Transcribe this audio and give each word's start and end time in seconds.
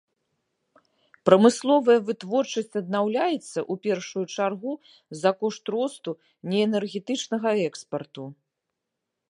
Прамысловая 1.29 1.97
вытворчасць 2.07 2.79
аднаўляецца, 2.81 3.59
у 3.75 3.77
першую 3.85 4.25
чаргу, 4.37 4.73
за 5.21 5.29
кошт 5.43 5.63
росту 5.77 6.11
неэнергетычнага 6.55 7.51
экспарту. 7.69 8.23